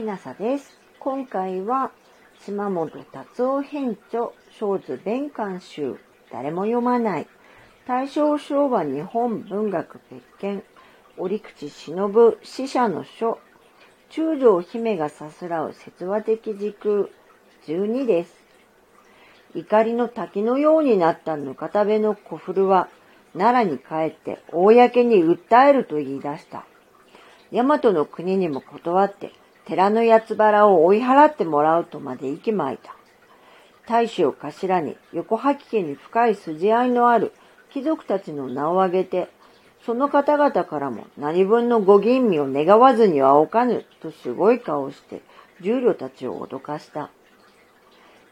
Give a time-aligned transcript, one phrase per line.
[0.00, 0.80] ひなさです。
[0.98, 1.90] 今回は、
[2.46, 5.96] 島本達夫編著、小図弁官集、
[6.32, 7.26] 誰も読まない、
[7.86, 10.62] 大正昭和日本文学別件、
[11.18, 13.40] 折口忍死者の書、
[14.08, 17.10] 中条姫がさすらう説話的時空、
[17.66, 18.34] 12です。
[19.54, 22.88] 怒りの滝のようになったぬかたべの小古は、
[23.36, 26.64] 奈良に帰って公に訴えると言い出した。
[27.52, 29.32] 大和の国にも断って、
[29.70, 32.96] 寺の八つ原を追い払ってもらうとまで息巻いた。
[33.86, 37.32] 大使を頭に横吐き家に深い筋合いのある
[37.72, 39.28] 貴族たちの名を挙げて、
[39.86, 45.22] その方々からも何分のご吟味を願わずにはおかぬとすごい顔をして
[45.60, 47.08] 従侶たちを脅かした。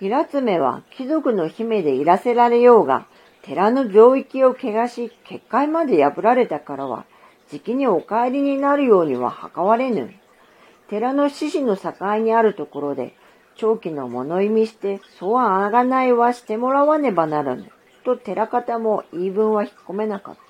[0.00, 3.06] 平爪は貴族の姫でいらせられようが、
[3.40, 7.06] 寺の上域を汚し、結界まで破られたからは、
[7.48, 10.12] じきにお帰りになるようには計われぬ。
[10.92, 13.14] 寺の獅子の境にあるところで、
[13.56, 17.72] 長期の物意味して、そうはあがないはしてもらわねばならぬ。
[18.04, 20.40] と寺方も言い分は引っ込めなかった。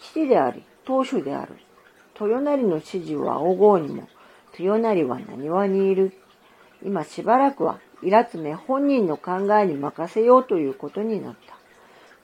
[0.00, 1.54] 父であり、当主である。
[2.20, 4.08] 豊成の指示は仰ごうにも、
[4.58, 6.12] 豊成は何話にいる。
[6.84, 11.54] 今しばらくは、イラツメ本人の考えに任せようということになった。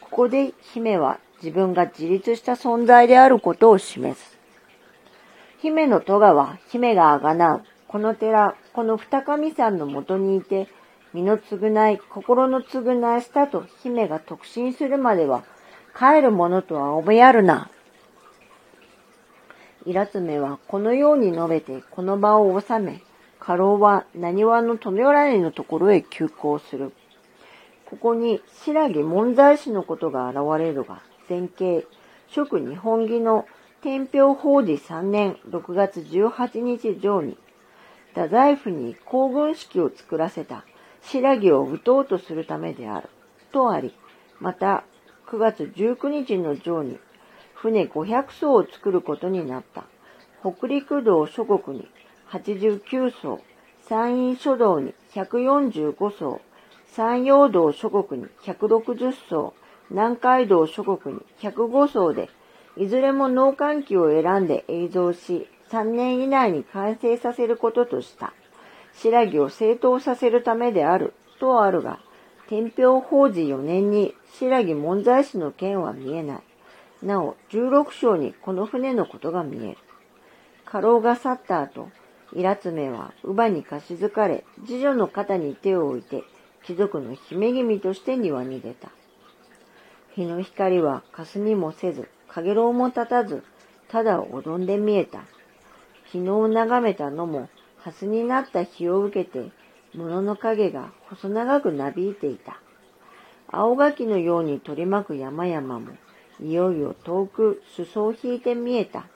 [0.00, 4.41] ここで姫は自分が自立した存在であることを示す。
[5.62, 10.66] 姫の戸川、姫があがなう、この寺、この二神さんのもとにいて、
[11.14, 15.44] 身の償い、心の償いしたと姫が特進するまでは、
[15.96, 17.70] 帰るものとは思やるな。
[19.86, 23.00] イラツメはこのように述べてこの場を収め、
[23.38, 26.92] 家老は何話の富らにのところへ急行する。
[27.86, 31.86] ここに白木門在師のことが現れるが、前景、
[32.26, 33.46] 職日本義の
[33.82, 37.36] 天平法事3年6月18日上に、
[38.10, 40.64] 太宰府に皇軍式を作らせた
[41.00, 43.08] 白木を打とうとするためである。
[43.50, 43.92] とあり、
[44.38, 44.84] また
[45.26, 47.00] 9月19日の上に、
[47.54, 49.82] 船500艘を作ることになった。
[50.42, 51.88] 北陸道諸国に
[52.30, 53.40] 89艘、
[53.88, 56.40] 山陰諸道に145艘、
[56.86, 59.54] 山陽道諸国に160艘、
[59.90, 62.30] 南海道諸国に105艘で、
[62.76, 68.32] いずれも農閑期を選んで映像し、3年以内に完成させることとした。
[68.94, 71.98] 白木を正当させるためである、とあるが、
[72.48, 76.42] 天平法事4年に白木門在師の件は見えない。
[77.02, 79.78] なお、16章にこの船のことが見える。
[80.64, 81.88] 家老が去った後、
[82.34, 86.24] イラツメは乳母に貸し付かれ、次女の肩に手を置いて、
[86.64, 88.90] 貴族の姫君として庭に出た。
[90.14, 92.08] 日の光は霞もせず、
[92.40, 93.42] 陽炎も立たず、
[93.88, 95.24] ただ踊んで見えた。
[96.06, 97.48] 昨日眺めたのも、
[97.78, 99.50] 蓮になった日を受けて、
[99.94, 102.60] 物の影が細長くなびいていた。
[103.48, 105.92] 青垣のように取り巻く山々も、
[106.40, 109.06] いよいよ遠く裾を引いて見えた。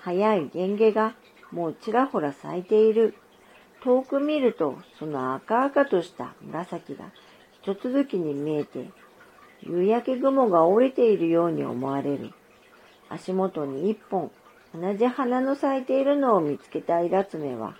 [0.00, 1.14] 早い源下が
[1.50, 3.14] もうちらほら咲いている。
[3.82, 7.10] 遠く見ると、その赤々とした紫が
[7.62, 8.88] 一続きに見えて、
[9.62, 12.32] 夕焼け雲が降りているように思われる。
[13.08, 14.30] 足元に一本、
[14.74, 17.74] 同じ花の咲いているのを見つけたイラツメは、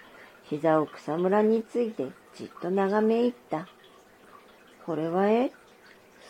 [0.45, 3.67] 膝を草むらについてじっと眺め入った。
[4.87, 5.51] これはえ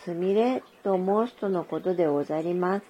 [0.03, 2.85] すみれと思う人のことでござります。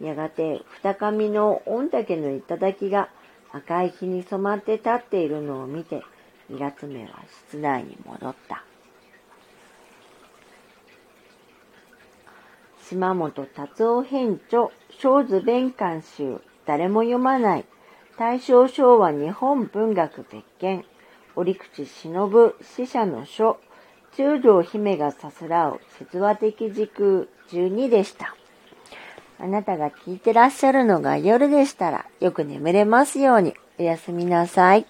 [0.00, 3.10] やがて二上の御嶽の頂が
[3.52, 6.02] 赤い日に染まって立っているのを見て、
[6.48, 8.64] イラツメは室内に戻った。
[12.90, 17.64] 島本達夫編著、小図弁官集、誰も読まない、
[18.18, 20.84] 大正昭和日本文学別件、
[21.36, 23.60] 折口忍死者の書、
[24.16, 28.34] 中条姫がさすらう説話的時空12でした。
[29.38, 34.84] あなたが聞いてらっしゃるのが夜でしたら、よく眠れますように、おやすみなさい。